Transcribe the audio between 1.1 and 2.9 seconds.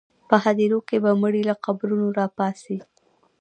مړي له قبرونو راپاڅي.